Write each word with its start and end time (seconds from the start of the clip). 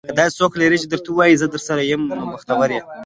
که 0.09 0.13
داسې 0.19 0.35
څوک 0.39 0.51
لرې 0.61 0.77
چې 0.81 0.87
درته 0.91 1.09
وايي, 1.13 1.39
زه 1.41 1.47
درسره 1.53 1.81
یم. 1.91 2.01
نو 2.17 2.23
بختور 2.33 2.69
یې. 2.75 2.81